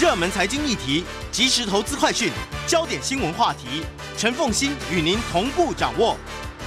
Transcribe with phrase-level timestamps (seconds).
[0.00, 2.32] 热门财经议题、即时投资快讯、
[2.66, 3.84] 焦点新闻话题，
[4.16, 6.16] 陈凤欣与您同步掌握。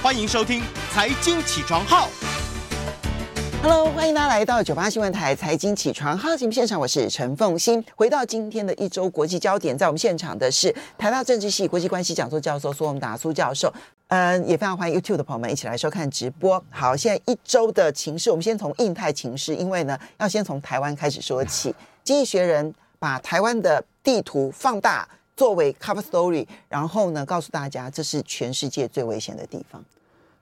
[0.00, 0.60] 欢迎收听
[0.92, 2.06] 《财经起床号》。
[3.60, 7.84] Hello，欢迎大家来到九八新闻台《财经起床号》节目现场，我是陈凤欣。
[7.96, 13.74] 回到今天的一周国际焦点，在我们现场的是台大政治系国际关系讲座教授苏宏达苏教授。
[14.10, 16.64] 嗯，也非常欢迎 YouTube 的朋友们一起来收看直播。
[16.70, 21.74] 好，现在一周的情势，我们先从印太情势，因为呢，要先从台湾开始说起。
[22.04, 22.72] 经济学人。
[23.04, 29.84] 把台湾的地图放大作为 cover story，然后呢，告诉大家这是全世界最危险的地方。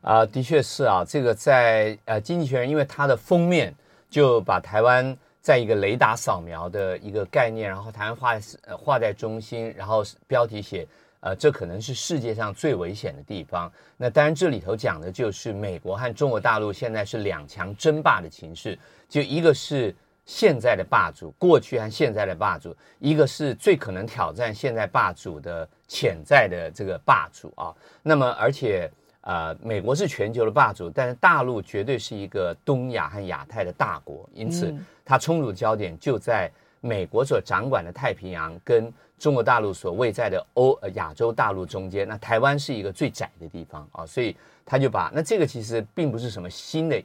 [0.01, 3.75] 啊、的确是啊，这个在呃经济学人，因为它的封面
[4.09, 8.35] 就把台湾在一个雷达扫描的一个概念，然后台湾画
[8.65, 10.87] 呃画在中心，然后标题写
[11.19, 13.69] 呃这可能是世界上最危险的地方。
[13.97, 19.93] 那当然这里头讲的就是美国和中国大陆现在是两强争霸的情势，就一个是。
[20.25, 27.75] 现在的霸主，过去和现在的霸主，一个是最可能挑战现在霸主的潜在的这个霸主啊。
[28.03, 28.89] 那么，而且
[29.23, 34.73] 呃，美国是全球的霸主，但是大陆绝对是一个东亚和亚太的大国，因此
[35.05, 42.07] 它冲突的焦点就在美国所掌管的太平洋跟中国大陆所位在的欧呃亚洲大陆中间。
[42.07, 47.03] 那台湾是一个最窄的地方啊，所以他就把那这个其实并不是什么新的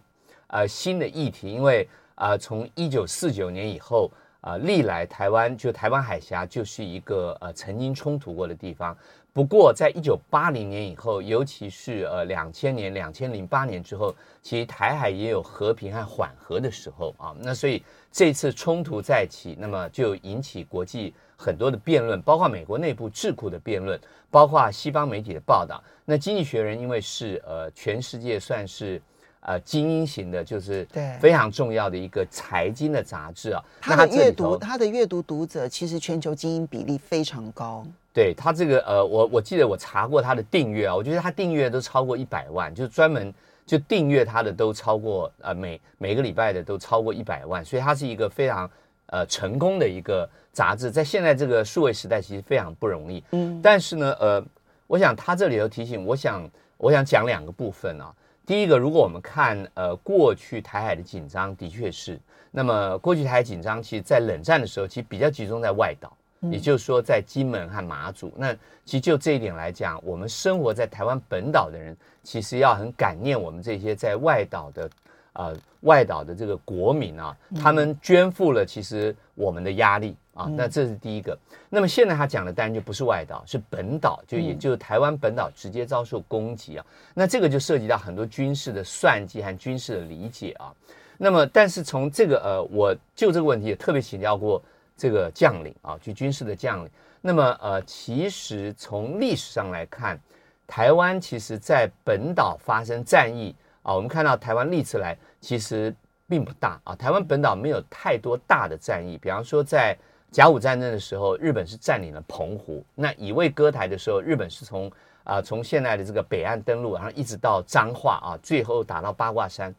[0.48, 1.90] 呃新的议题，因为。
[2.18, 8.98] 啊、从一九四九年以后，啊、历来台湾就台湾海峡就是一个呃曾经冲突过的地方。
[9.32, 17.36] 不过，在一九八零年以后，尤其是呃两千年、两千零八年之后，其实台海也有和平和缓和的时候啊。
[17.40, 24.00] 那所以这次冲突再起，那么就引起国际很多的辩论，包括美国内部智库的辩论，
[24.31, 25.84] 包括西方媒体的报道。
[26.04, 29.00] 那《经济学人》因为是呃全世界算是。
[29.48, 30.86] 呃，精英型的，就是
[31.22, 33.64] 非常重要的一个财经的杂志啊。
[33.80, 37.88] 他的阅读，它的阅读读者其实全球精英比例非常高。
[38.12, 43.34] 对他这个呃，我我记得我查过他的订阅啊，我觉得他订阅都超过一百万，就专门
[43.66, 48.69] 就订阅他的都超过呃每每个礼拜的都超过一百万，所以他是一个非常
[49.06, 53.24] 呃成功的一个杂志，在现在这个数位时代其实非常不容易。
[53.31, 54.44] 嗯，但是呢，呃，
[54.88, 58.14] 我想他这里头提醒，我想我想讲两个部分啊。
[58.47, 62.18] 第一个，如果我们看呃过去台海的紧张，的确是。
[62.50, 66.16] 那么过去台海紧张，其实在冷战的时候，其实比较集中在外岛，
[66.50, 68.31] 也就是说在金门和马祖。
[68.38, 68.53] 那
[68.85, 71.94] 其实就这一点来讲，我们生活在台湾本岛的人，
[72.24, 74.90] 其实要很感念我们这些在外岛的。
[75.38, 81.38] 呃，外岛的这个国民啊，他们肩负了其实我们的压力啊，那这是第一个。
[81.70, 86.86] 那么现在他讲的当然就不是外岛，是本岛，就也就是台湾本岛直接遭受攻击啊。
[87.14, 90.74] 那这个就涉及到很多军事的算计和军事的理解啊。
[91.20, 94.59] 那么，但是从这个呃，我就这个问题也特别请教过
[94.97, 96.90] 这个将领啊，就军事的将领。
[97.22, 100.20] 那么呃，其实从历史上来看，
[100.66, 103.56] 台湾其实在本岛发生战役。
[103.84, 105.94] 啊，我们看到台湾历次来其实
[106.28, 109.18] 并不大啊，台湾本岛没有太多大的战役。
[109.18, 109.98] 比方说，在
[110.31, 114.92] 甲午战争的时候，日本是占领了澎湖；那乙未割台的时候，日本是从
[115.24, 119.74] 啊从现在的这个北岸登陆，然后一直到彰化啊，最后打到八卦山。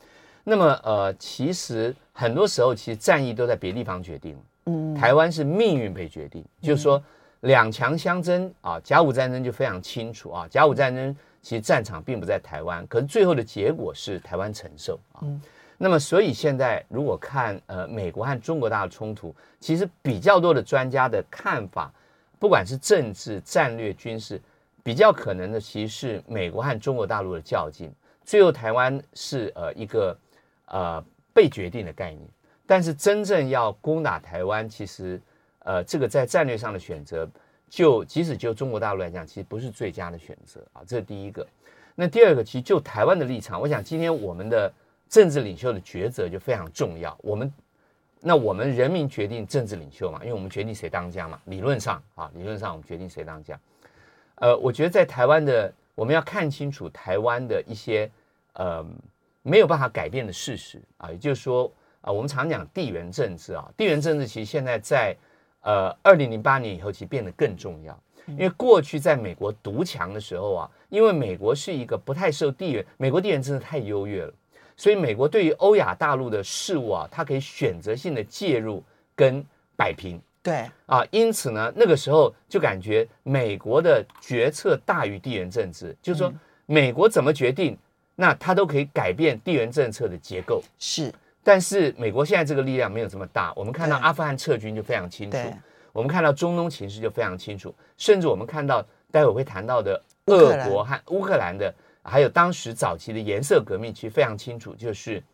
[0.44, 4.34] 那么呃，其实很多时候其实战役都在别地方决定。
[4.64, 7.02] 嗯，台湾是命运被决定，就是说
[7.40, 11.14] 两强相争啊，甲午战争就非常清楚啊，甲午战争。
[11.48, 15.20] 其实战场并不在台湾，可是最后的结果是台湾承受啊。
[15.22, 15.40] 嗯、
[15.78, 21.90] 那么，所以现在如果看呃美国和中国大陆冲突，其实比较多的专家的看法，
[22.38, 24.38] 不管是政治、战略、军事，
[24.82, 27.90] 比较可能的其实是美国和中国大陆的较劲。
[28.26, 30.14] 最后台湾是呃一个
[30.66, 32.28] 呃被决定的概念，
[32.66, 35.18] 但是真正要攻打台湾，其实
[35.60, 37.26] 呃这个在战略上的选择。
[37.68, 41.46] 就即使就中国大陆来讲，其实不是最佳的选择啊，这是第一个。
[41.94, 44.72] 那第二个，其实就台湾的立场，我想今天我们的
[45.08, 47.16] 政治领袖的抉择就非常重要。
[47.22, 47.52] 我们
[48.20, 51.40] 那我们人民决定政治领袖嘛，因为我们决定谁当家嘛。
[51.46, 53.58] 理论上啊，理论上我们决定谁当家。
[54.36, 58.08] 呃，我觉得在台湾的，我们要看清楚台湾的一些
[58.52, 58.86] 呃
[59.42, 61.70] 没有办法改变的事实啊，也就是说
[62.00, 65.14] 啊，我们常讲地缘政治啊，地缘政治其实现在在。
[65.62, 74.32] 呃，二零零八年以后，其实变得更重要，因为过去在美国独强的时候啊，因为美国是一个不太受地缘，美国地缘真的太优越了，
[74.76, 78.82] 所以美国对于欧亚大陆的事物啊，它可以选择性的介入
[79.14, 79.44] 跟
[79.76, 80.20] 摆平。
[80.40, 86.32] 对啊，因此呢，那个时候就感觉美国的决策大于地缘政治，就是说
[86.64, 87.76] 美国怎么决定，
[88.14, 90.62] 那它都可以改变地缘政策的结构。
[90.78, 91.12] 是。
[91.48, 95.38] 但是美国现在这个力量没有这么大，我们看到阿富汗撤军就非常清楚。
[95.94, 105.24] 我们看到中东情势就非常清楚，甚至我们看到待会会谈到的俄国和乌克兰的，还有当时早期的颜色革命，其实非常清楚，就是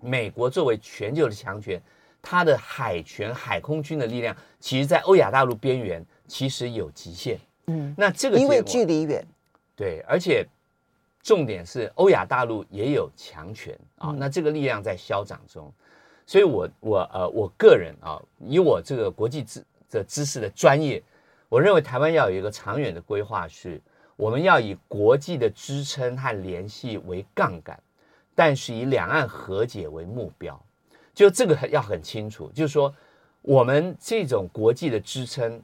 [0.00, 1.78] 美国作为全球的强权，
[2.22, 7.38] 它的海权、海空军的力量，其实在欧亚大陆边缘其实有极限。
[7.66, 9.22] 嗯，那这个因为距离远，
[9.76, 10.46] 对，而且
[11.22, 15.72] 重点是欧亚大陆也有强权啊，嗯、那这个力量在消长中，
[16.26, 21.02] 所以我我呃我个人啊，以我这个国际知的知识的专业，
[21.48, 23.80] 我认为台湾要有一个长远的规划，是
[24.16, 27.80] 我们要以国际的支撑和联系为杠杆，
[28.34, 30.60] 但是以两岸和解为目标，
[31.14, 32.92] 就这个要很清楚，就是说
[33.42, 35.62] 我们这种国际的支撑。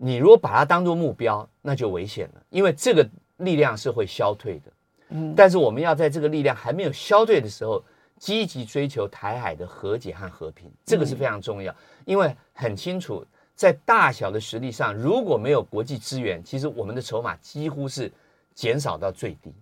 [0.00, 3.04] 你如果把它当做目标，那就危险了，因为这个
[3.38, 4.70] 力量是会消退的。
[5.10, 7.82] 嗯，但是我们要在这个力量还没有消退的时候，
[8.18, 11.74] 积极追求台海的和解和和平，这个是非常重要。
[12.04, 13.24] 因为很清楚，
[13.54, 18.10] 在大小的实力上，如果没有国际资源，其实我们的筹码几乎是
[18.54, 19.52] 减少到最低。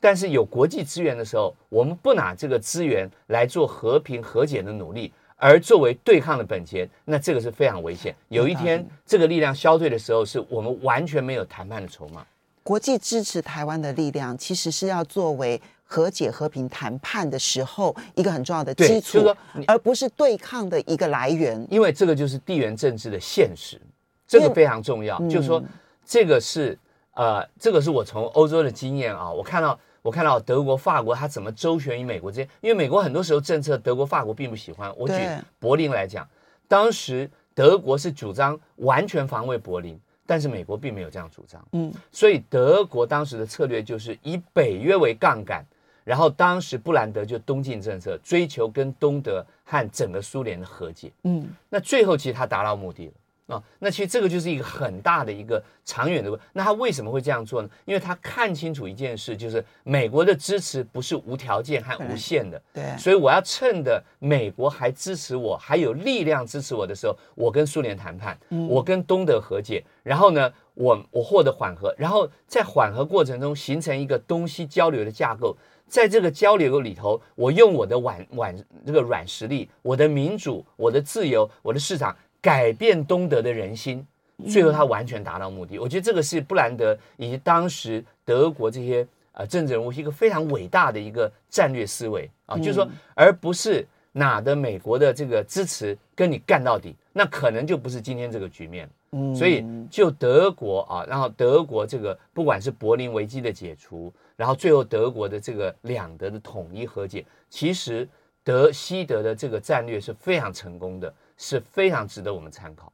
[0.00, 5.12] 但是有国际资源的时候，我们不拿这个资源来做和平和解的努力。
[5.36, 8.14] 而作为对抗的本钱，那这个是非常危险。
[8.28, 12.24] 有一天这个力量消退的时候，是我们完全没有谈判的筹码。
[12.62, 19.36] 国际支持台湾的力量，其实是要作为和解、和平谈判的时候一个很重要的基础，就是，
[19.66, 21.66] 而不是对抗的一个来源。
[21.70, 23.80] 因为这个就是地缘政治的现实，
[24.26, 25.18] 这个非常重要。
[25.28, 25.62] 就是说，
[26.04, 26.78] 这个是
[27.14, 29.78] 呃，这个是我从欧洲的经验啊，我看到。
[30.02, 32.48] 我看到德国、法国，他怎么周旋于美国之间？
[32.60, 34.92] 因为美国很多时候政策，德国、法国并不喜欢。
[34.98, 35.14] 我举
[35.60, 36.28] 柏林来讲，
[36.66, 39.96] 当时德国是主张完全防卫柏林，
[40.32, 41.62] 但是美国并没有这样主张。
[41.72, 45.62] 嗯，所以德国当时的策略就是以北约为杠杆，
[46.04, 51.12] 然后当时布兰德就东进政策，追求跟东德和整个苏联的和解。
[51.24, 53.12] 嗯，那最后其实他达到目的了。
[53.48, 56.38] 啊、哦，那其实这个就是一个很大的一个长远的问。
[56.52, 57.68] 那他为什么会这样做呢？
[57.84, 62.62] 因为他看清楚一件事，就是美国的支持不是无条件和无限的。
[62.72, 75.56] 对，所以我要趁着美国还支持我，还有力量支持我的时候，我跟苏联谈判，我跟东德和解，然后呢，我我获得缓和，然后在缓和过程中形成一个东西交流的架构。
[75.88, 82.16] 在这个交流里头，我用我的软软这个软实力，我的民主，我的自由，我的市场。
[82.42, 84.06] 改变东德的人心，
[84.48, 85.78] 最后他完全达到目的。
[85.78, 98.88] 我觉得这个是布兰德以及当时德国这些呃政治人物一个非常伟大的一个战略思维啊，就是说，而不是哪的美国的这个支持跟你干到底，那可能就不是今天这个局面。
[99.36, 108.08] 所以就德国啊，然后德国这个不管是柏林危机的解除，然后最后德国的这个两德的统一和解，其实
[108.42, 111.12] 德西德的这个战略是非常成功的。
[111.42, 112.92] 是非常值得我们参考。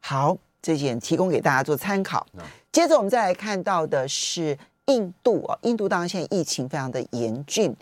[0.00, 2.26] 好，这件提供给大家做参考。
[2.72, 7.74] 接着我们再来看到的是印度啊，印度当然现在疫情非常的严峻。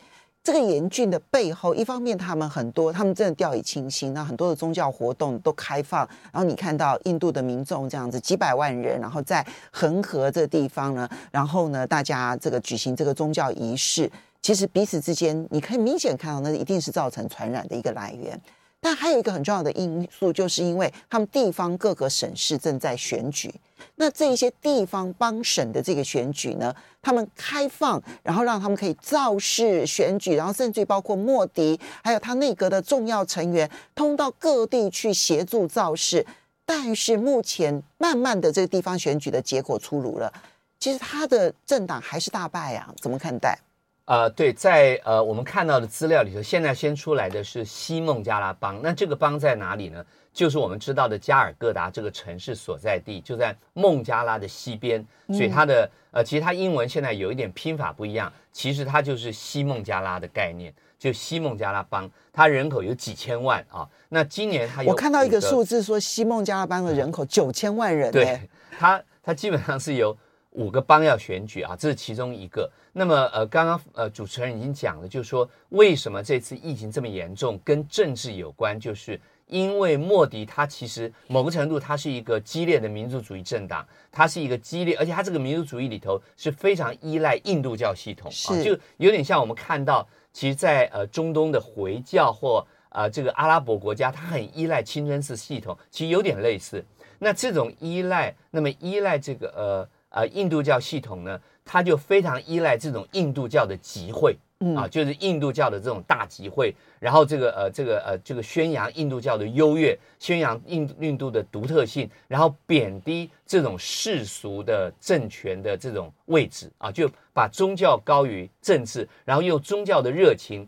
[0.44, 6.06] 这个严峻的背后，一方面他们很多，他们真的掉以轻心，那很多的宗教活动都开放。
[6.30, 14.08] 然后你看到印度的民众这样子几百万人，然后在恒河这个地方呢，然后呢，大家这个举行这个宗教仪式，
[14.40, 18.40] 其实彼此之间你可以明显看到，那一定是造成传染的一个来源。
[18.86, 23.52] 但还有一个很重要的因素，就是因为他们地方各个省市正在选举，
[23.96, 36.24] 那这一些地方帮省的这个选举呢，他们开放，然后让他们可以造势选举，然后甚至包括莫迪还有他内阁的重要成员，通到各地去协助造势。
[36.64, 40.32] 但是目前慢慢的这个地方选举的结果出炉了，
[40.78, 43.58] 其实他的政党还是大败啊，怎么看待？
[44.06, 48.80] 呃，对，在呃我们看到的资料里头，现在先出来的是西孟加拉邦。
[48.82, 50.04] 那这个邦在哪里呢？
[50.32, 55.04] 就是我们知道的加尔各答这个城市所在地，就在孟加拉的西边。
[55.28, 63.88] 所以它的呃，其实它英文现在有一点拼法不一样，其实它就是西孟加拉的概念，就西孟加拉邦，它人口有几千万啊。
[64.10, 68.12] 那今年它有，我看到一个数字说，西孟加拉邦的人口 九千万人。
[68.12, 68.48] 对，
[68.78, 70.16] 它它基本上是由
[70.56, 72.70] 五个邦要选举啊，这是其中一个。
[72.92, 96.82] 那么，呃，刚刚呃主持人已经讲了，就是说为什么这次疫情这么严重，跟政治有关，就是因为莫迪他其实某个程度他是一个激烈的民族主义政党，他是一个激烈，而且他这个民族主义里头是非常依赖印度教系统啊，就有点像我们看到，其实在呃中东的回教或啊、呃、这个阿拉伯国家，他很依赖清真寺系统，其实有点类似。
[97.18, 101.40] 那这种依赖，那么依赖这个呃呃印度教系统呢？
[101.64, 104.36] 它就非常依赖这种印度教的集会。
[104.60, 120.66] 嗯啊，就是印度教的这种大集会，然后这个呃，这个呃，这个宣扬印度教的优越，宣扬印印度的独特性，然后贬低这种世俗的政权的这种位置啊，就把宗教高于政治，然后用宗教的热情，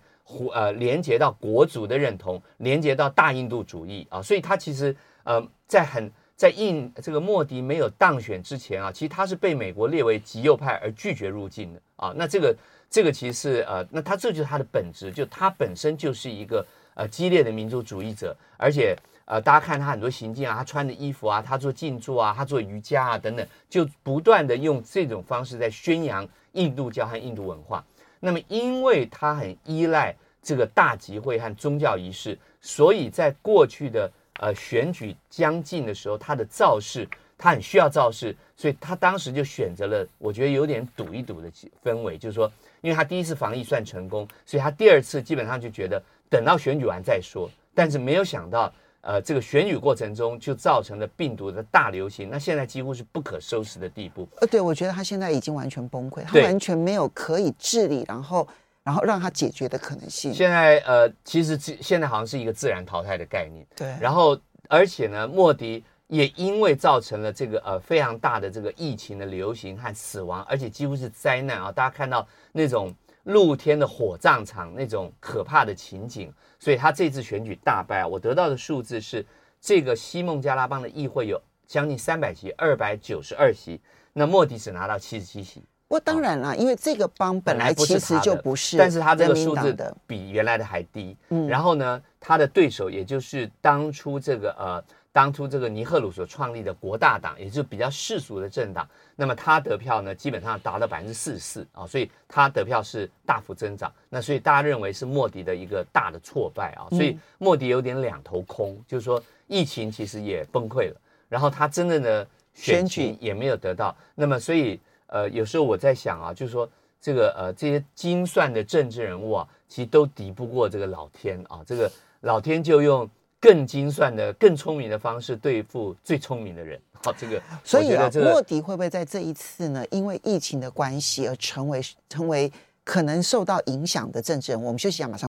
[0.53, 12.57] 呃，连接到国族的认同，连接到大印度主义啊，所以它其实呃，在很在印这个莫迪没有当选之前啊，其实他是被美国列为极右派而拒绝入境的啊，那这个。
[12.91, 27.85] 这个其实是呃，那他这就是他的本质，就他本身就是一个呃激烈的民族主义者，而且呃，大家看他很多行径啊，他穿的衣服啊，他做静坐啊，他做瑜伽啊等等，就不断的用这种方式在宣扬印度教和印度文化。
[28.21, 37.07] 那么，因为他很依赖这个大集会和宗教仪式，所以在过去的呃选举将近的时候，他的造势。
[37.41, 41.49] 他很需要造势，所以他当时就选择了，我觉得有点赌一赌的
[41.85, 47.49] 氛围，就是说，因为他第一次防疫算成功，所以他第二次基本上就觉得等到选举完再说。
[47.77, 54.29] 但是没有想到，呃，这个选举过程中就造成了病毒的大流行，那现在几乎是不可收拾的地步。
[54.41, 58.45] 呃，对，我觉得他现在已经完全崩溃，他完全没有可以治理，然后
[58.89, 60.33] 然后让他解决的可能性。
[60.33, 63.67] 现在呃，其实现在好像是一个自然淘汰的概念。
[63.77, 65.85] 对，然后而且呢，莫迪。
[66.11, 71.71] 也因为造成了这个呃非常大的这个疫情的流行和死亡，而且几乎是灾难啊！
[71.71, 72.91] 大家看到那种
[73.25, 78.07] 露天的火葬场那种可怕的情景，所以他这次选举大败啊！
[78.09, 79.23] 我得到的数字是，
[79.61, 83.79] 这个西孟加拉邦的议会有将近三百席，二百九十二席，
[84.15, 85.63] 那莫迪只拿到七十七席。
[85.89, 91.17] 不过当然了，因为这个帮本来其实就不是，但是他这个数字的比原来的还低。
[91.31, 94.85] 嗯，然后呢，他的对手也就是当初这个呃。
[95.11, 103.93] 当初这个尼赫鲁所创立的国大党，也就是比较世俗的政党，那么他得票呢，基本上达到百分之四十四啊，所以他得票是大幅增长。
[104.09, 113.97] 那所以大家认为是莫迪的一个大的挫败啊，所以莫迪有点两头空，嗯、就是说疫情其实也崩溃了，然后他真正的选举也没有得到。
[114.15, 116.67] 那么所以呃，有时候我在想啊，就是说
[117.01, 123.09] 这个呃这些精算的政治人物啊，其实都敌不过这个老天啊，这个老天就用。
[123.41, 129.87] 更精算的、更聪明的方式对付最聪明的人， 好，这个 所以啊，莫迪会不会在这一次呢？
[129.93, 134.67] 因为疫情的关系而成为成为可能受到影响的政治人物？
[134.67, 135.28] 我们休息一下，马上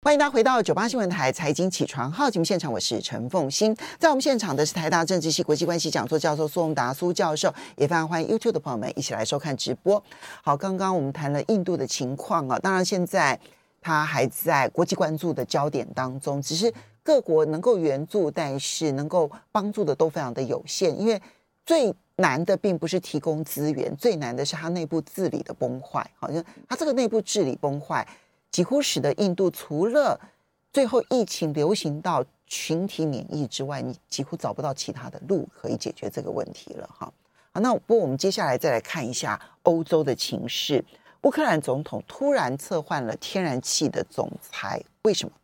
[0.00, 10.02] 欢迎大家回到九八新闻台财经起床号节目现场，我是陈凤欣，在我们现场的是台大政治系国际关系讲座教授苏宏达苏教授，也非常欢迎 YouTube 的朋友们一起来收看直播。
[10.40, 13.38] 好，刚刚我们谈了印度的情况啊，当然现在
[13.80, 16.72] 他还在国际关注的焦点当中，只是。
[17.02, 21.18] 各国能够援助，但是能够帮助的都非常的有限，因为
[21.64, 26.06] 最难的并不是提供资源，最难的是它内部治理的崩坏。
[26.18, 28.06] 好像它这个内部治理崩坏，
[28.50, 30.20] 几乎使得印度除了
[30.72, 36.86] 最后疫情流行到群体免疫之外，你几乎找不到其他的路可以解决这个问题了。
[36.86, 37.12] 哈，
[37.52, 40.84] 好，那不过我们接下来再来看一下欧洲的情势。
[41.22, 45.34] 乌克兰总统突然撤换了天然气的总裁，为什么？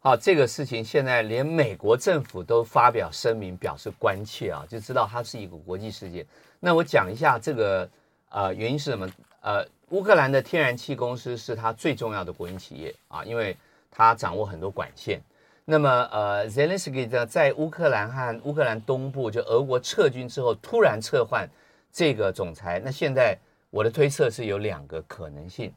[0.00, 6.26] 好，这个事情现在连美国政府都发表声明表示关切啊，就知道它是一个国际事件。
[6.60, 7.88] 那我讲一下这个
[8.28, 9.08] 呃原因是什么？
[9.40, 13.56] 呃，乌克兰的天然气公司是它最重要的国营企业啊，因为
[13.90, 15.20] 它掌握很多管线。
[15.64, 21.48] 那么呃，Zelensky 呢在乌克兰和乌克兰东部就俄国撤军之后突然撤换
[21.92, 23.36] 这个总裁，那现在
[23.70, 25.72] 我的推测是有两个可能性。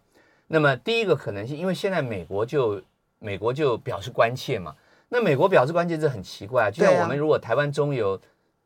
[0.48, 2.82] 那么第一个可能性，因为现在美国就
[3.20, 4.76] 美国就表示关切嘛，
[5.10, 8.20] 那美国表示关切这很奇怪啊，就像我们如果台湾中油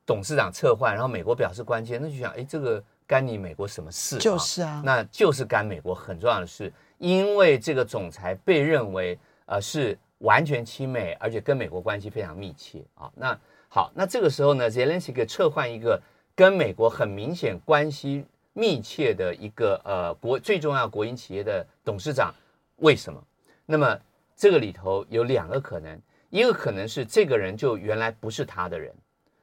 [0.05, 4.17] 董事长撤换，然后美国表示关切，那就想，哎，这个干你美国什么事？
[4.17, 13.11] 就是啊，那就是干美国很重要的事，因为这个总裁被认为呃是完全亲美，而且跟美国关系非常密切啊。
[13.15, 16.01] 那好，那这个时候呢，Zelensky 撤换一个
[16.35, 22.33] 跟美国很明显关系密切的一个呃国最重要国营企业的董事长，
[22.77, 23.23] 为什么？
[23.65, 23.99] 那么。
[24.37, 25.97] 这个里头有两个可能，
[26.29, 28.93] 一个可能是这个人就原来不是他的人，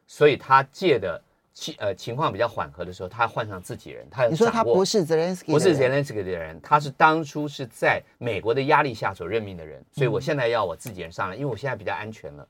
[0.07, 1.19] 所以他借的
[1.53, 4.07] 情呃情况比较缓和的时候，他换上自己人。
[4.11, 12.47] 他你说他不是泽连斯基，不是泽连斯基的人，他是当初是在美国的压力下所任命的人，所以我现在要我自己人上来，因为我现在比较安全了。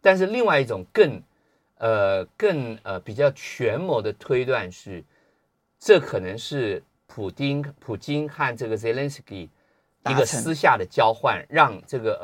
[0.00, 1.22] 但是另外一种更
[1.78, 5.02] 呃更呃比较权谋的推断是，
[5.78, 9.50] 这可能是普丁普京和这个泽连斯基。
[10.08, 12.14] 一个私下的交换，让这个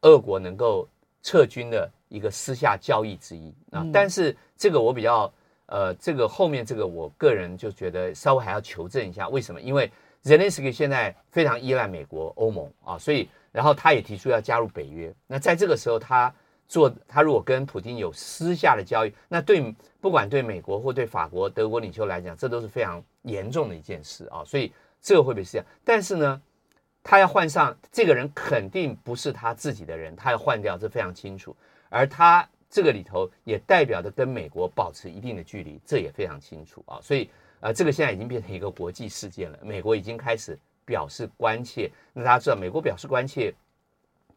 [0.00, 0.88] 呃，俄国能够
[1.22, 3.84] 撤军的一个私下交易之一啊。
[3.92, 5.32] 但是这个我比较
[5.66, 9.60] 呃，这个后面这个，我个人就觉得稍微还要求证一下，为什么？
[9.60, 9.90] 因为
[10.22, 15.12] Zelensky 现在非常依赖美国、欧盟啊，所以然后他也提出要加入北约。
[15.26, 16.32] 那在这个时候，他
[16.68, 24.44] 做他如果跟普京有私下的交易，那对不管对美国或对法国、德国领袖来讲，这都是非常严重的一件事啊。
[24.44, 25.66] 所以这个会不会是这样？
[25.82, 26.40] 但是呢，
[27.02, 31.56] 他要换上这个人，肯定不是他自己的人，他要换掉，这非常清楚。
[31.94, 32.48] 而他。
[32.70, 36.98] 这个里头也代表着跟美国保持一定的距离，这也非常清楚啊。
[37.00, 39.56] 所以，呃，这个现在已经变成一个国际事件了。
[39.62, 41.88] 美国已经开始表示关切。
[42.12, 43.54] 那大家知道，美国表示关切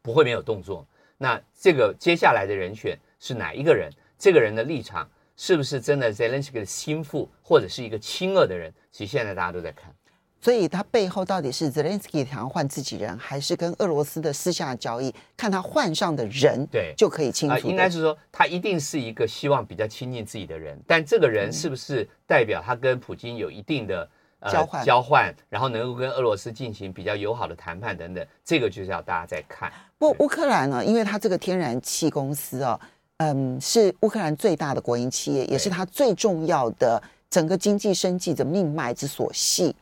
[0.02, 0.86] 不会没有动作。
[1.16, 3.90] 那这个接下来的人选是哪一个人？
[4.16, 8.72] 这个人的立场是不是真的 Zelensky 的心腹，或者是一个亲俄的人？
[8.92, 9.92] 其实现在大家都在看。
[10.40, 15.12] 所以他背后到底是 Zelensky 想要换自己人，还是跟俄罗斯的私下交易？
[15.36, 17.54] 看他换上的人，对，就可以清楚。
[17.54, 24.84] 呃，应该是说，他一定是一个希望比较亲近自己的人，但这个人是不是代表他跟普京有一定的、呃、交换？
[24.84, 29.72] 交换，然后能够跟俄罗斯进行比较友好的谈判等等，这个就是要大家再看。
[29.98, 32.78] 不，乌克兰呢，因为他这个天然气公司哦，
[33.16, 39.74] 嗯，是乌克兰最大的国营企业，也是他最重要的整个经济生计的命脉之所系。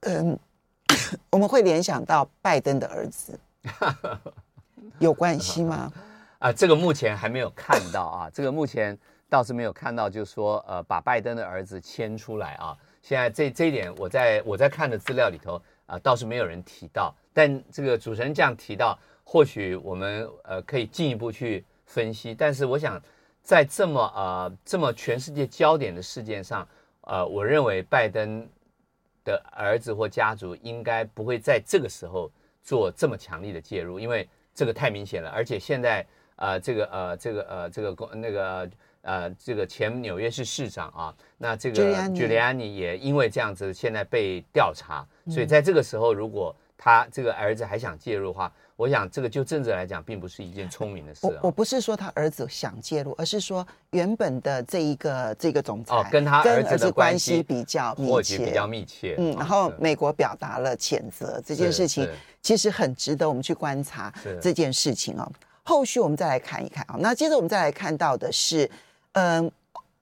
[0.00, 0.38] 嗯，
[1.30, 3.38] 我们会联想到拜登的儿子，
[5.00, 5.90] 有关系吗？
[6.38, 8.96] 啊、呃，这个目前还没有看到啊，这个目前
[9.28, 12.76] 倒是没有看到，就是说呃，把拜登的儿子牵出来啊。
[13.00, 15.54] 现在这这一点，我在我在看的资料里头
[15.86, 17.14] 啊、呃，倒是没有人提到。
[17.32, 22.34] 但这个主持人这样提到，或许我们呃可以进一步去分析。
[22.34, 23.00] 但是我想，
[23.42, 26.66] 在这么呃这么全世界焦点的事件上，
[27.02, 28.46] 呃，我认为拜登。
[29.26, 32.30] 的儿子或家族应该不会在这个时候
[32.62, 35.28] 做这么强力的介入，因为这个太明显了。
[35.28, 36.06] 而且现在，
[36.36, 38.70] 呃，这个呃，这个呃，这个公那个
[39.02, 48.50] 呃，这个前纽约市市长啊，那这个 Giuliani 也因为这样子现在被调查，所以在这个时候，如果他这个儿子还想介入的话。
[48.76, 51.30] 我想这个就政治来讲，并不是一件聪明的事，啊。
[51.42, 59.14] 我我不是说他儿子想介入，而是说原本的这一个这个总裁，哦，跟他儿子的关系比较密切，比较密切。
[59.18, 62.06] 嗯，然后美国表达了谴责这件事情，
[62.42, 64.12] 其实很值得我们去观察
[64.42, 65.26] 这件事情哦。
[65.62, 66.96] 后续我们再来看一看啊。
[67.00, 68.70] 那接着我们再来看到的是，
[69.12, 69.50] 嗯，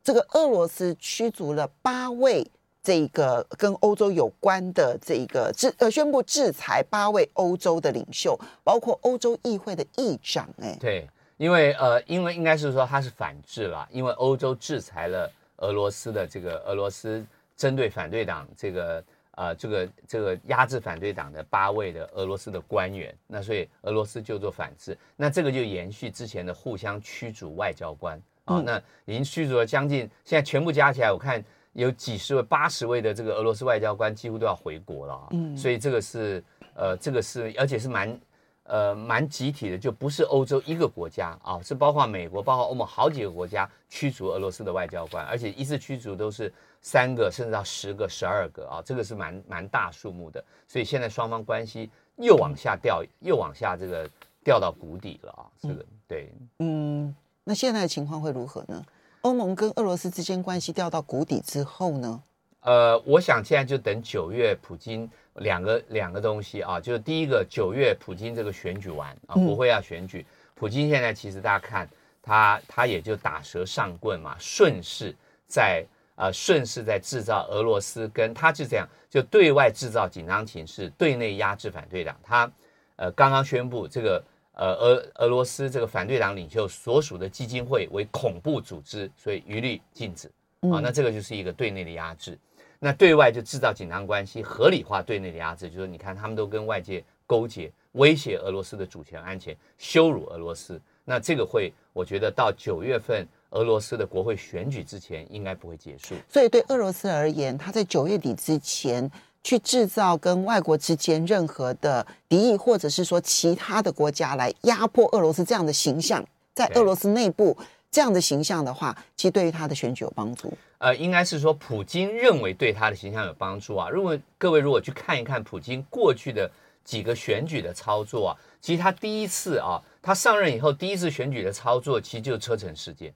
[0.02, 2.44] 这个俄罗斯驱逐了八位。
[2.85, 10.47] 这个跟欧洲有关的这个制呃宣布制裁八位欧洲的领袖，包括欧洲议会的议长。
[10.61, 17.25] 哎，对，因为呃，因为应该是说他是反制了，因为欧洲制裁了俄罗斯的这个俄罗斯
[17.57, 31.42] 针对反对党这个呃这个这个压制反对党的八位的俄罗斯的官员，那所以俄罗斯就做反制，那这个就延续之前的互相驱逐外交官啊，那已经驱逐了将近现在全部加起来，我看。
[31.74, 36.42] 有几十位、八十位的这个俄罗斯外交官几乎都要回国了啊，嗯，所以这个是
[36.74, 38.20] 呃，这个是而且是蛮
[38.64, 54.08] 呃蛮集体的，就不是欧洲一个国家啊，是包括美国、包括欧盟好几个国家驱逐俄罗斯的外交官，而且一次驱逐都是三个甚至到十个、十二个啊，这个是蛮蛮大数目的，所以现在双方关系又往下掉，又往下这个
[54.44, 58.84] 掉到谷底了啊，这个对，嗯，那现在的情况会如何呢？
[59.24, 62.22] 欧盟跟俄罗斯之间关系掉到谷底之后呢？
[62.60, 71.88] 呃，我想现在就等九月普京两个两个东西啊，就是第一个九月普京这个选举完啊，国会要选举，嗯、普京现在其实大家看
[72.22, 75.82] 他他也就打蛇上棍嘛，顺势在
[76.16, 82.14] 呃顺势在制造俄罗斯跟他是这样，就对外制造紧张情势，对内压制反对党。
[82.22, 82.52] 他
[82.96, 84.22] 呃刚刚宣布这个。
[84.56, 90.28] 呃，俄俄罗斯这个反对党领袖所属的基金会为恐怖组织，所以一律禁止
[90.60, 90.78] 啊。
[90.80, 92.38] 那这个就是一个对内的压制，
[92.78, 100.80] 那对外就制造紧张关系，合理化对内的压制，就是你看他们都跟外界勾结，威胁俄罗斯的主权安全，羞辱俄罗斯。
[101.04, 106.14] 那这个会，我觉得到九月份俄罗斯的国会选举之前，应该不会结束。
[106.28, 109.10] 所以对俄罗斯而言，他在九月底之前。
[109.44, 117.54] 去制造跟外国之间任何的敌意，或者是说其他的国家来压迫俄罗斯这样的形象，在俄罗斯内部
[117.90, 120.50] 这样的形象的话，其实对于他的选举有帮助。
[120.78, 123.90] 呃，应该是说普京认为对他的形象有帮助啊。
[123.90, 126.50] 如果各位如果去看一看普京过去的
[126.83, 133.12] 几个选举的操作啊，其实他第一次啊，他上任以后第一次选举的操作，其实就是车臣事件，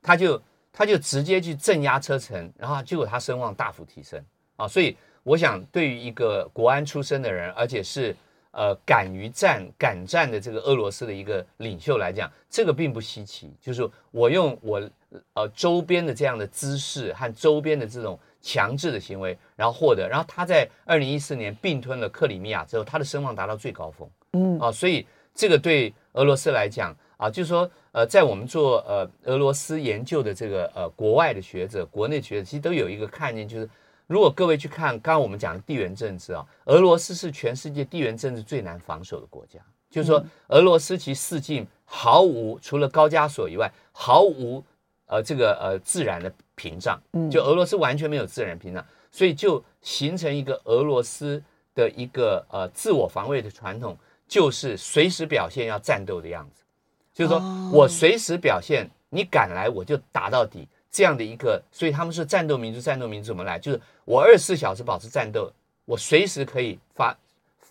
[0.00, 0.40] 他就
[0.72, 4.96] 他就直接去镇压车臣，然后结果他声望大幅提升啊，所以。
[5.24, 8.14] 我想，对于一个国安出身的人，而且是
[8.50, 13.52] 呃敢于战敢战的这个俄罗斯的一个领袖来讲，这个并不稀奇。
[13.60, 14.82] 就是我用我
[15.34, 20.08] 呃周边的这样的姿势和周边的这种强制的行为，然后获得。
[20.08, 24.08] 然后他在二零一四年并吞了克里米亚之后，他的声望达到最高峰。
[24.32, 33.70] 嗯啊，所以这个对俄罗斯来讲啊，就是说呃，在我们做呃俄罗斯研究的这个呃国外的学者、国内学者，其实都有一个看见，就是。
[34.06, 39.58] 如果各位去看刚刚我们讲的地缘政治啊，俄罗斯是全世界地缘政治最难防守的国家。
[39.90, 44.64] 就是说，俄罗斯其四境毫无除了高加索以外，毫无
[45.06, 46.98] 呃这个呃自然的屏障。
[47.30, 51.42] 就俄罗斯完全没有自然屏障，所以就形成一个俄罗斯
[51.74, 56.62] 的一个呃自我防卫的传统，就是随时表现要战斗的样子。
[57.12, 60.66] 就是说我随时表现，你敢来我就打到底。
[60.92, 62.80] 这样的一个，所以他们是战斗民族。
[62.80, 63.58] 战斗民族怎么来？
[63.58, 65.50] 就是我二十四小时保持战斗，
[65.86, 67.16] 我随时可以发，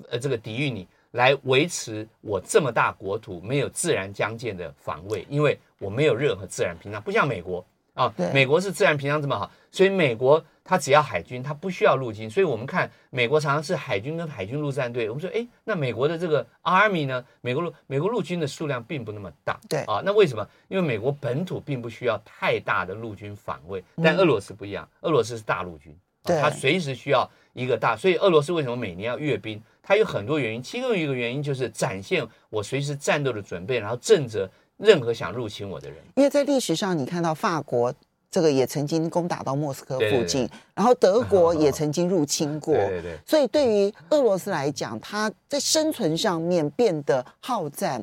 [0.10, 10.44] 呃，这个抵御你，来维持我这么大国土没有自然疆界的防卫，因为我没有任何自然屏障，不像美国啊，美国是自然屏障这么好，所以美国。
[10.64, 15.10] 它只要海军，它不需要陆军，所以我们看美国常常是海军跟海军陆战队。
[15.10, 17.26] 我们说，哎，那美国的这个 Army 呢？
[17.42, 20.48] 美国陆美国陆军的数量并不那么大，对啊，那为什么？
[20.70, 29.62] 因为美国本土并不需要太大的陆军防卫，但俄罗斯不一样，俄罗斯是大陆军，对，他随时需要一个大，所以俄罗斯为什么每年要阅兵？
[29.84, 34.48] 它有很多原因，其中一个原因就是展现我随时战斗的准备，然后震慑
[34.82, 35.98] 任何想入侵我的人。
[36.16, 37.94] 因为在历史上，你看到法国。
[38.34, 48.02] 这个也曾经攻打到莫斯科附近，对对对，然后德国也曾经入侵过， 对对对，所以对于俄罗斯来讲，它在生存上面变得好战，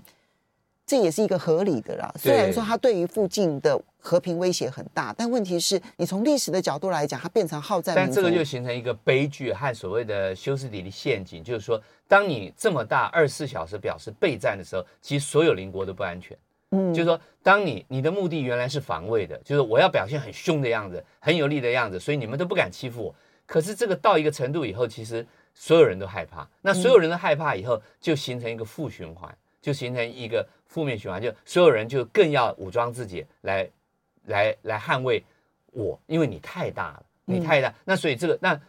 [0.85, 2.12] 这也是一个合理的啦。
[2.19, 16.37] 虽然说它对于附近的和平威胁很大，但问题是你从历史的角度来讲，它变成好战，但这个就形成一个悲剧和所谓的修斯底的陷阱，就是说，当你这么大二十四小时表示备战的时候，其实所有邻国都不安全。
[16.70, 23.14] 嗯，就是说，当你你的目的原来是防卫的，就是我要表现很凶的样子，很有力的样子，所以你们都不敢欺负我。
[23.46, 26.46] 可是这个到一个程度以后，其实所有人都害怕。
[26.61, 33.66] 那所有人都害怕以后，就形成一个负循环，就形成一个负面循环，就所有人就更要武装自己来
[34.26, 35.24] 来来捍卫
[35.72, 37.72] 我，因为你太大了，你太大。
[37.87, 38.61] 那所以这个那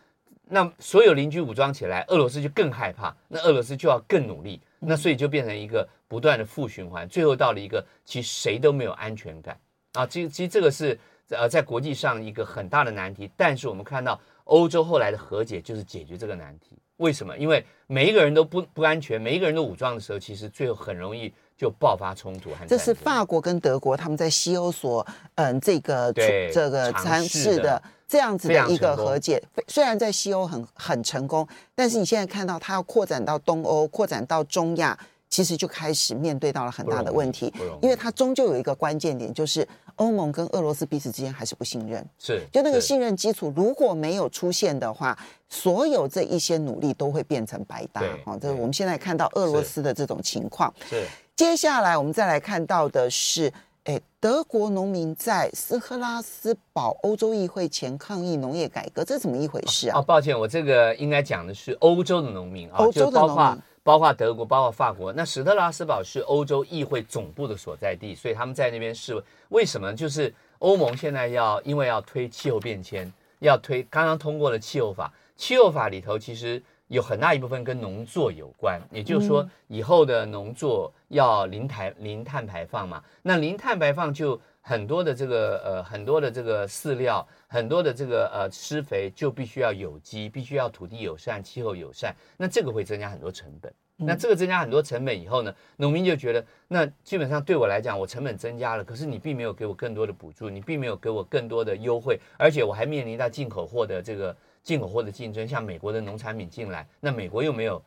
[0.46, 4.62] 那所有邻居武装起来，俄罗斯就更害怕，那俄罗斯就要更努力。
[4.80, 9.58] 那所以就变成一个不断的负循环，最后到了一个其实谁都没有安全感
[9.94, 10.06] 啊！
[10.06, 13.30] 其实其实这个是呃在国际上一个很大的难题。
[13.38, 16.76] 但是我们看到欧洲后来的和解就是解决这个难题。
[16.98, 17.38] 为什么？
[17.38, 22.50] 因为每一个人都不不安全，每一个人都武装的时候，其实最后很容易就爆发冲突。
[22.68, 29.42] 这是法国跟德国他们在西欧所嗯这个这个尝试的这样子的一个和解。
[29.68, 35.00] 虽然在西欧很很成功，但是你现在看到它要扩展到东欧，扩展到中亚，
[35.40, 37.54] 其实就开始面对到了很大的问题。
[37.82, 42.06] 因为它终究有一个关键点，就是欧盟跟俄罗斯彼此之间还是不信任。
[42.18, 48.02] 是，就那个信任基础如果没有出现的话，所有这一些努力都会变成白搭。
[48.26, 50.74] 好，这是我们现在看到俄罗斯的这种情况。
[50.90, 51.06] 是。
[51.38, 53.50] 接下来我们再来看到的是，
[53.86, 60.00] 哎，德国农民在斯科拉斯堡欧洲议会前抗议农业改革，这怎么一回事啊？
[60.00, 65.12] 哦，抱歉，我这个应该讲的是欧洲的农民啊，欧洲的农民，包括德国，包括法国。
[65.14, 69.24] 那史特拉斯堡是欧洲议会总部的所在地，所以他们在那边示威。
[69.50, 69.92] 为什么？
[69.96, 76.62] 就是欧盟现在要因为要推气候变迁，要推刚刚通过的气候法，气候法里头其实。
[76.90, 83.00] 有很大一部分跟农作有关，也就是说，以后的农作要零排零碳排放嘛。
[83.22, 92.16] 那零碳排放就很多的这个呃很多的这个饲料，很多的这个呃施肥就必须要有机，必须要土地友善、气候友善。
[92.38, 93.74] 那这个会增加很多成本。
[93.96, 104.36] 那这个增加很多成本以后呢，农民就觉得，那基本上对我来讲，我成本增加了，可是你并没有给我更多的补助，你并没有给我更多的优惠，而且我还面临到进口货的这个。
[104.62, 107.82] 进口货的竞争，像美国的农产品进来，那美国又没有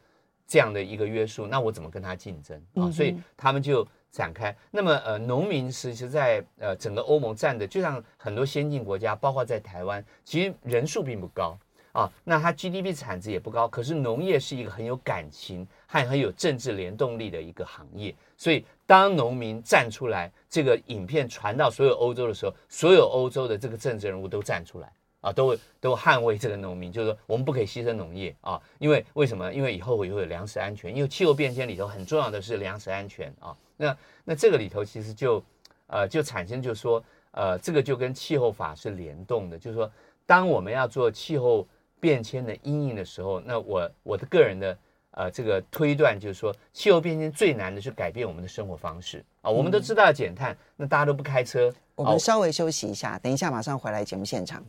[0.48, 2.90] 这样的一个约束，那我怎么跟他竞争啊？
[2.90, 4.54] 所以他们就展开。
[4.70, 11.58] 那么呃，农民其实在呃整个欧盟占的，就像很多先进国家，包括在台湾，其实人数并不高
[11.92, 12.08] 啊。
[12.22, 18.14] 那它 GDP 产值也不高，可是农业是一个很有感情和很有政治联动力的一个行业。
[18.36, 24.92] 所以当农民站出来，这个影片传到所有欧洲的时候，所有欧洲的这个政治人物都站出来。
[25.22, 29.50] 啊，都都捍卫这个农民，就是说我们不可以牺牲农业啊，因为为什么？
[29.54, 33.56] 因为以后会有粮食安全，因为气候变迁里头很重要的是粮食安全啊。
[33.76, 35.42] 那那这个里头其实就
[35.86, 39.90] 呃就产生就是说呃这个就跟气候法是联动的，就是说
[40.26, 41.66] 当我们要做气候
[42.00, 44.76] 变迁的阴影的时候，那我我的个人的
[45.12, 49.48] 呃这个推断，就是说气候变迁最难的是改变我们的生活方式啊。
[49.48, 51.72] 我们都知道要减碳，那大家都不开车。
[51.94, 54.64] 我们稍微休息一下，等一下马上回来节目现场。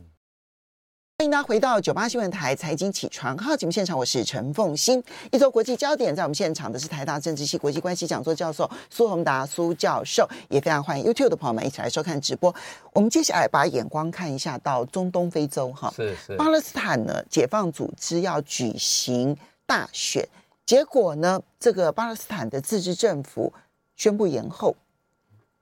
[1.24, 5.02] 欢迎大家回到九八新闻台财经起床号节目现场，我是陈凤欣。
[5.32, 12.54] 一周国际焦点，在我们现场的是台大政治系国际关系讲座教授苏宏达苏教授，也非常欢迎 YouTube 的朋友们一起来收看直播。
[12.92, 20.28] 我们接下来把眼光看一下到中东非洲哈，是是，巴勒斯坦呢，解放组织要举行大选，
[20.66, 23.54] 结果呢，这个巴勒斯坦的自治政府
[23.96, 24.76] 宣布延后。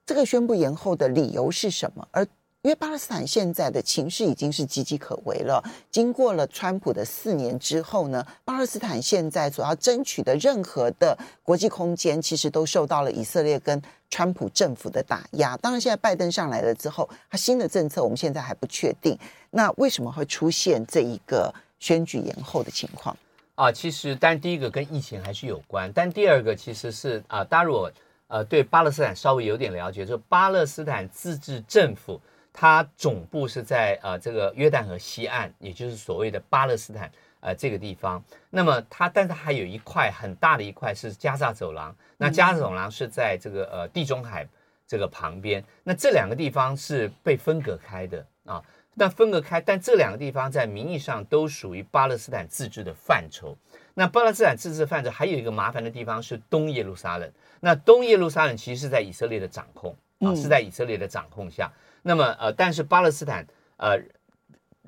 [0.04, 2.08] 这个宣布延后的理由是什么？
[2.10, 2.26] 而
[2.62, 5.60] 因为巴勒斯坦现在的情势已经是岌岌可危了。
[5.90, 15.56] 经过了川普的四年之后呢，巴勒斯坦现在所要争取的任何的国际空间，其实都受到了以色列跟川普政府的打压。
[15.56, 19.18] 当然，现在拜登上来了之后，他新的政策我们现在还不确定。
[19.50, 23.16] 那为什么会出现这一个选举延后的情况？
[23.56, 27.90] 啊，其实，但第一个跟疫情还是有关，但第二个其实是啊，大家如果
[28.28, 32.20] 呃对巴勒斯坦稍微有点了解，就巴勒斯坦自治政府。
[32.52, 37.10] 它总部是在呃这个约旦河西岸，也就是所谓的巴勒斯坦
[37.40, 38.22] 呃这个地方。
[38.50, 41.94] 那么它，但是它还有一块很大的一块是加萨走廊。
[42.18, 44.46] 那加萨走廊是在这个呃地中海
[44.86, 45.64] 这个旁边。
[45.82, 48.62] 那这两个地方是被分隔开的啊。
[48.94, 53.56] 那分隔开，但这两个地方在名义上都属于巴勒斯坦自治的范畴。
[53.94, 57.32] 那巴勒斯坦自治范畴还有一个麻烦的地方是东耶路撒冷。
[57.60, 61.72] 那东耶路撒冷其实是在以色列的掌控啊，是在以色列的掌控下。
[62.02, 63.98] 那么呃，但是巴勒斯坦呃，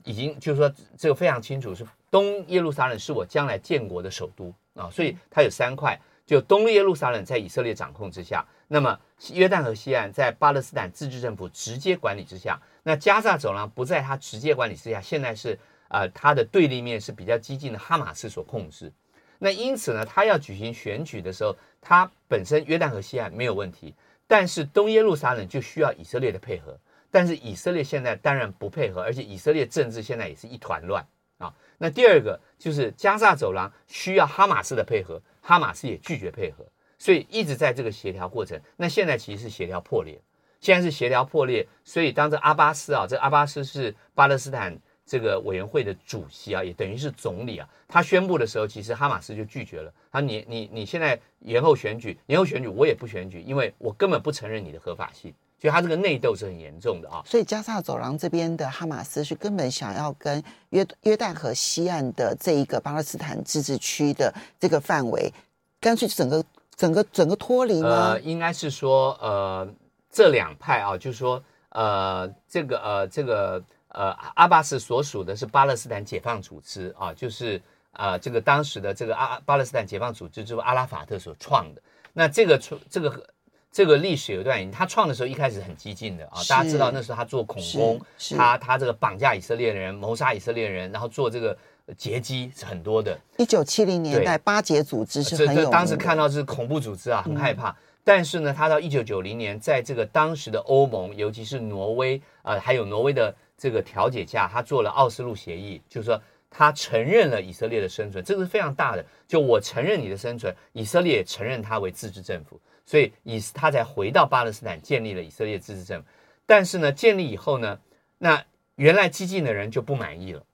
[0.04, 8.98] 已经就是说这个非常清楚，是东耶路撒冷是我将来建国的首都啊，所以它有三块，就东耶路撒冷在以色列掌控之下，那么
[9.32, 18.92] 约旦河西岸在巴勒斯坦自治政府直接管理之下，那加萨走廊不在他直接管理之下，现在是呃他的对立面是比较激进的哈马斯所控制，
[19.38, 23.94] 那因此呢，他要举行选举的时候，他本身约旦河西岸没有问题，
[24.26, 26.78] 但是东耶路撒冷就需要以色列的配合。
[27.14, 31.06] 但是以色列现在当然不配合，而且以色列政治现在也是一团乱
[31.38, 31.54] 啊。
[31.78, 36.66] 那第二个就是加萨走廊需要哈马斯的配合，哈马斯也拒绝配合，
[36.98, 38.60] 所以一直在这个协调过程。
[38.76, 40.20] 那现在其实是协调破裂，
[40.60, 41.64] 现在是协调破裂。
[41.84, 49.94] 所以当这阿巴斯啊，这阿巴斯是巴勒斯坦这个委员会的主席啊，也等于是总理啊，他宣布的时候，其实哈马斯就拒绝了。
[50.10, 55.32] 他说你你你现在延后选举，延后选举我也不选举，因为我根本不承认你的合法性。
[55.64, 65.32] 所以他这个内斗是很严重的啊，所以加沙走廊这边的哈马斯是根本想要跟约约旦河西岸的这一个巴勒斯坦自治区的这个范围，
[65.80, 66.44] 干脆整个
[66.76, 68.10] 整个整个脱离吗？
[68.10, 69.66] 呃，应该是说，呃，
[70.10, 77.58] 这两派啊，就是说，呃，这个呃这个呃阿巴斯所属的是巴勒斯坦解放组织啊，就是
[77.92, 81.80] 呃这个当时的这个阿巴勒斯坦解放组织就是阿拉法特所创的，
[82.12, 83.30] 那这个出这个。
[83.74, 88.00] 这个历史有一段，他创的时候一开始很激进的啊，大家知道那时候他做恐攻，
[88.36, 91.58] 他他这个绑架以色列人，谋杀以色列人，然后做这个
[91.98, 93.18] 劫机是很多的。
[93.36, 97.70] 一九七零年代巴解组织是很有，当时看到是恐怖组织啊，很害怕。
[97.70, 109.04] 嗯、但是呢，他到一九九零年，在这个当时的欧盟，尤其是挪威啊、呃，还有挪威的这个调解下，他做了奥斯陆协议，就是说他承认了以色列的生存，这个是非常大的。
[109.26, 112.60] 就我承认你的生存，以色列也承认他为自治政府。
[112.86, 116.06] 所以以他才回到巴勒斯坦建立了以色列自治政府，
[116.46, 117.80] 但是呢，建立以后呢，
[118.18, 118.44] 那
[118.76, 120.44] 原来激进的人就不满意了，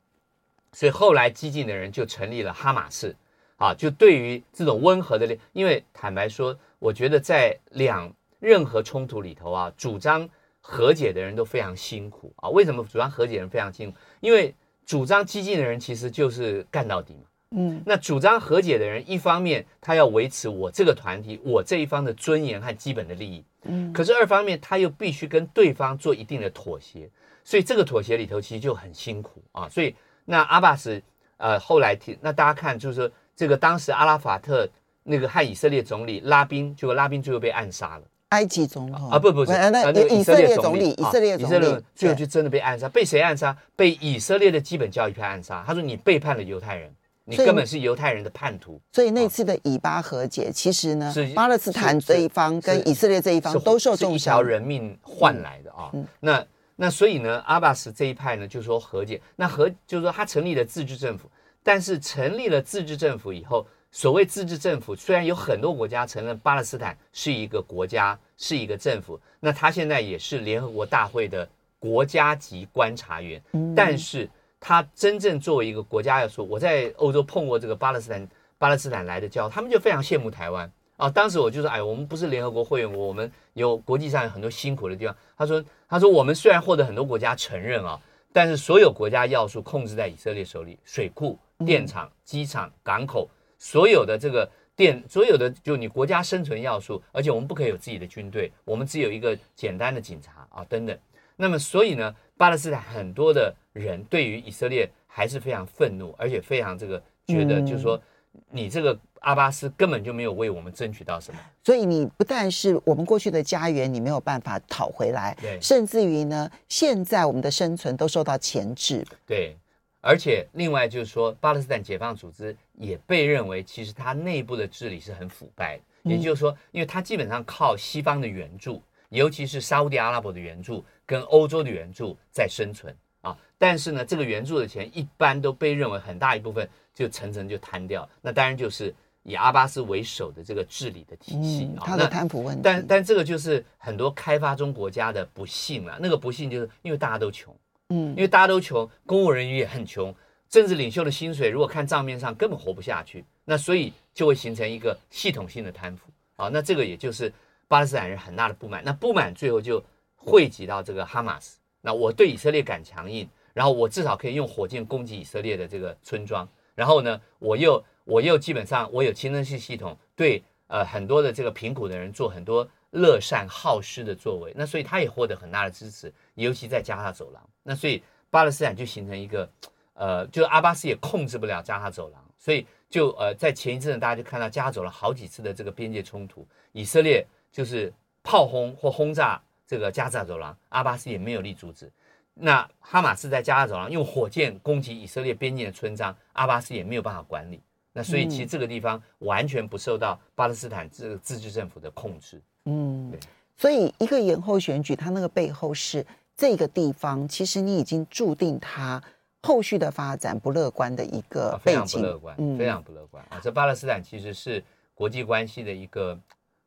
[0.73, 3.17] 所以后来激进的人就成立了哈马斯，
[3.57, 10.29] 啊，就对于这种温和的，因为坦白说，我觉得在两任何冲突里头啊，主张
[10.61, 12.49] 和解的人都非常辛苦啊。
[12.51, 13.97] 为什么主张和解的人非常辛苦？
[14.21, 14.55] 因为
[14.87, 17.23] 主张激进的人其实就是干到底嘛。
[17.57, 27.11] 嗯，那主张和解的人，一方面他要维持我这个团体、我这一方的尊严和基本的利益，嗯，可是二方面他又必须跟对方做一定的妥协，
[27.43, 29.69] 所以这个妥协里头其实就很辛苦啊。
[29.69, 29.93] 所以
[30.25, 31.03] 那阿巴斯
[31.39, 34.69] 呃后来提，那大家看就是说这个当时阿拉法特
[35.03, 38.03] 那个和以色列总理拉宾，结果拉宾最后被暗杀了。
[38.29, 43.57] 埃及总统啊不不是那那个以色列总理，以色列总理最后就真的被暗杀，被谁暗杀？
[43.75, 45.65] 被以色列的基本教义派暗杀。
[45.67, 46.89] 他说你背叛了犹太人。
[47.31, 55.93] 你根本是犹太人的叛徒，所以那次的以巴和解，其实呢，巴勒斯坦这一方跟以色列这一方都受重伤，一条人命换来的啊。
[56.19, 61.31] 那那所以呢，阿巴斯这一派呢就说和解，那和就是说他成立了自治政府，
[61.63, 73.41] 但是成立了自治政府以后，所谓自治政府虽然有很多国家承认巴勒斯坦是一个国家，是一个政府，那他现在也是联合国大会的国家级观察员，
[73.77, 74.29] 但是。
[74.61, 81.09] 他真正作为一个国家要说，我在欧洲碰过这个巴勒斯坦巴勒斯坦来的教，他们就非常羡慕台湾啊。
[81.09, 85.17] 当时我就说，哎，我们不是联合国会员国，我们有国际上有很多辛苦的地方。
[85.37, 87.99] 他说，他说我们虽然获得很多国家承认啊，
[88.33, 94.47] 但是所有国家要素控制在以色列手里，水库、电厂、机场、港口，所有的这个
[94.77, 100.99] 电，所有的就你国家生存要素，而且我们不可以有自己的军队，我们只有一个简单的警察啊等等。
[101.37, 108.01] 那么所以呢，巴勒斯坦很多的人对于以色列还是非常愤怒，而且非常这个觉得就是说。
[108.49, 119.57] 你这个阿巴斯根本就没有为我们争取到什么，所以你不但是我们过去的家园，你没有办法讨回来，对，甚至于呢，现在我们的生存都受到钳制，对，
[120.01, 136.69] 而且另外就是说，巴勒斯坦解放组织也被认为其实它内部的治理是很腐败的，也就是说，因为它基本上靠西方的援助，尤其是沙乌地阿拉伯的援助跟欧洲的援助在生存啊，但是呢，这个援助的钱一般都被认为很大一部分。
[136.93, 138.93] 就层层就摊掉，那当然就是
[139.23, 142.61] 以阿巴斯为首的这个治理的体系啊，他的贪腐问题。
[142.63, 145.97] 但但这个就是很多开发中国家的不幸了。
[145.99, 147.57] 那个不幸就是因为大家都穷，
[147.89, 150.15] 嗯，因为大家都穷，公务人员也很穷，
[150.51, 156.51] 政治领袖的薪水如果看账面上根本活不下去，那所以就会形成一个系统性的贪腐啊。
[156.53, 157.33] 那这个也就是
[157.71, 159.81] 巴勒斯坦人很大的不满，那不满最后就
[160.17, 161.61] 汇集到这个哈马斯。
[161.81, 166.49] 那我对以色列敢强硬，然后我至少可以用火箭攻击以色列的这个村庄。
[166.75, 177.41] 然后呢，我又我又基本上我有清真系系统，对呃很多的这个贫苦的人做很多乐善好施的作为，那所以他也获得很大的支持，尤其在加沙走廊。
[177.63, 179.49] 那所以巴勒斯坦就形成一个
[179.95, 191.91] 呃，就阿巴斯也控制不了加沙走廊，所以就呃在前一阵子大家就看到加走了好几次的这个边界冲突，以色列就是炮轰或轰炸这个加沙走廊，阿巴斯也没有力阻止。
[192.35, 197.61] 那哈马斯在加沙走廊用火箭攻击以色列边境的村庄，阿巴斯也没有办法管理。
[197.93, 202.41] 那所以其实这个地方完全不受到巴勒斯坦这个自治政府的控制。
[202.67, 203.21] 嗯，对。
[203.57, 209.03] 所以一个延后选举，它那个背后是这个地方，其实你已经注定它
[209.43, 211.85] 后续的发展不乐观的一个背景。
[211.85, 213.41] 非常不乐观，非常不乐观啊！
[213.43, 216.19] 这巴勒斯坦其实是国际关系的一个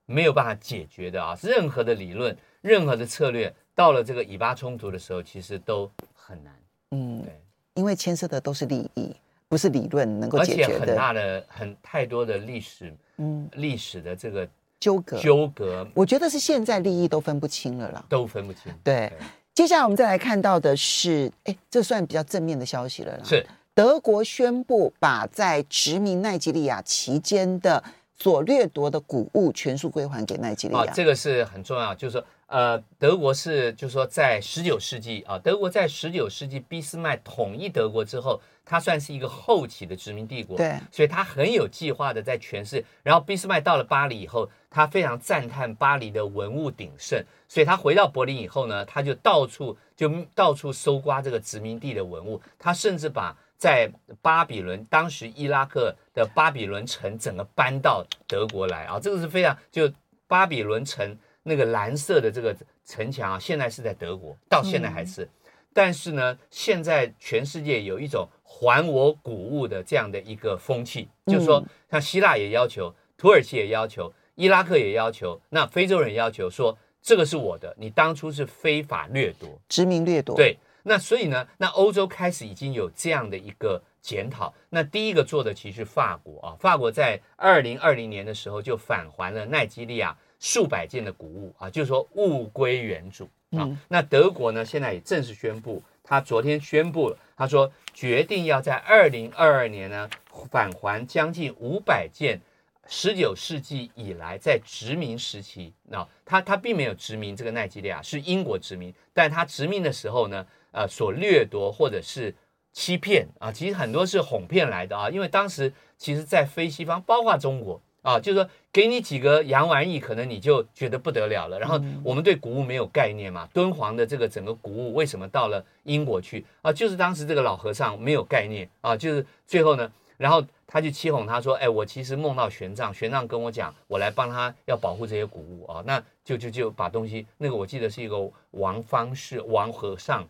[0.05, 3.53] 没有办法解决的啊，任何的理论，任何的策略。
[3.75, 6.53] 到了这个以巴冲突的时候，其实都很难。
[6.91, 7.41] 嗯，对，
[7.73, 9.15] 因为牵涉的都是利益，
[9.49, 10.73] 不是理论能够解决的。
[10.75, 14.47] 而且很大的、很太多的历史，嗯，历史的这个
[14.79, 18.71] 纠葛，纠葛，我觉得是现在利益都分不清了啦，都分不清。
[18.83, 23.23] 对，对，接下来我们再来看到的是，哎，这算比较正面的消息了啦。
[23.23, 27.83] 是德国宣布把在殖民奈及利亚期间的
[28.23, 30.79] 所掠夺的谷物全数归还给奈及利亚。
[30.79, 32.25] 啊，这个是很重要，就是说。
[32.47, 42.85] 呃，德国是，就是说，在十九世纪啊，德国在十九世纪俾斯麦统一德国之后，它算是一个后起的殖民帝国，对，所以他很有计划的在诠释。
[43.01, 53.89] 然后俾斯麦到了巴黎以后，他非常赞叹巴黎的文物鼎盛，所以他回到柏林以后呢，他就到处就到处搜刮这个殖民地的文物，他甚至把在
[54.21, 59.89] 巴比伦当时伊拉克的巴比伦城整个搬到德国来啊，这个是非常就
[60.27, 61.17] 巴比伦城。
[61.45, 65.27] 那个蓝色的这个城墙啊，现在是在德国，到现在还是。
[65.73, 80.37] 但是呢，现在全世界有一种还我古物的这样的一个风气，就是说，像希腊也要求，土耳其也要求，伊拉克也要求，那非洲人也要求说，这个是我的，你当初是非法掠夺、殖民掠夺。
[80.37, 84.53] 对，那所以呢，那欧洲开始已经有这样的一个检讨。
[84.69, 90.15] 那第一个做的其实法国啊，法国在二零二零年的时候就返还了奈及利亚。
[90.39, 93.65] 数百件的谷物啊，就是说物归原主啊。
[93.87, 100.09] 那德国呢，现在也正式宣布，他昨天宣布了，他说决定要在二零二二年呢
[100.51, 102.41] 返还将近五百件
[102.89, 112.35] 十九世纪以来在殖民时期，那他他并没有殖民这个奈及利亚，是英国殖民，但他殖民的时候呢，呃，所掠夺或者是
[112.73, 117.81] 欺骗啊，其实很多是哄骗来的啊，因为当时其实，在非西方，包括中国。
[118.03, 121.57] 啊，就是说，给你几个洋玩意，可能你就觉得不得了了。
[121.57, 126.73] 然后我们对谷物没有概念嘛，敦煌的这个整个谷物为什么到了英国去啊？
[126.73, 138.17] 就是当时这个老和尚没有概念啊，就是最后呢，然后他就欺哄他说：“哎，我其实梦到玄奘，玄奘跟我讲，我来帮他要保护这些古物啊。”那就就就把东西，那个我记得是一个
[138.51, 140.27] 王方士王和尚。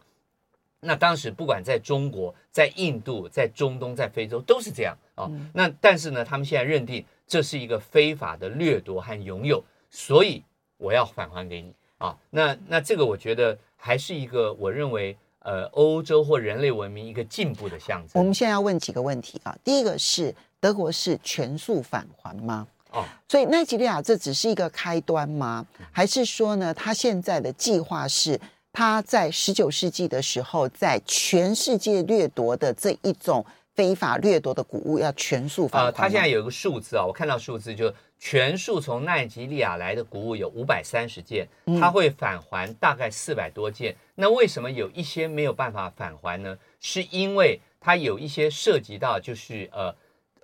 [0.84, 5.30] 那当时不管在中国、在印度、在中东、在非洲都是这样啊。
[5.54, 7.04] 那但是呢，他们现在认定。
[7.26, 10.44] 这是一个非法的掠夺和拥有，所以
[10.78, 12.16] 我要返还给你啊。
[12.30, 18.22] 那那这个我觉得还是一个我认为呃欧洲或人类文明一个进步的象征。
[18.22, 22.68] 我们现在要问几个问题啊，第一个是德国是全数返还吗？
[22.92, 25.66] 哦，所以奈及利亚这只是一个开端吗？
[25.92, 28.40] 还是说呢，他现在的计划是
[28.74, 33.46] 他在十九世纪的时候在全世界掠夺的这一种
[33.76, 35.86] 非法掠夺的谷物要全数返还？
[35.86, 41.48] 呃，他现在有一个数字啊，我看到数字就全数从奈及利亚来的谷物有五百三十件，
[41.80, 43.94] 他会返还大概四百多件。
[43.94, 43.98] 嗯。
[44.16, 46.58] 那为什么有一些没有办法返还呢？
[46.80, 49.96] 是因为它有一些涉及到就是呃。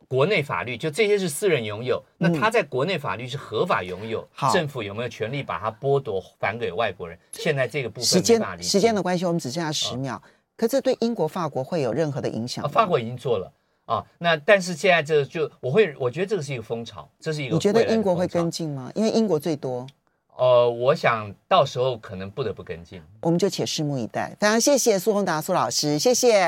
[0.09, 7.15] 国内法律就这些是私人拥有，那他在国内法律是合法拥有，嗯、政府有没有权利把它剥夺还给外国人？
[7.31, 10.15] 现在这个部分时间时间的关系，我们只剩下十秒。
[10.15, 10.21] 哦、
[10.57, 12.69] 可这对英国、法国会有任何的影响吗？
[12.73, 13.53] 法国已经做了
[13.85, 18.91] 啊，那但是现在这就我会我觉得这个是一个风潮，这是一个你觉得英国会跟进吗？
[18.95, 19.85] 因为英国最多。
[20.37, 24.35] 呃，我想到时候可能不得不跟进，我们就且拭目以待。
[24.39, 26.37] 非常谢谢苏宏达苏老师，谢谢。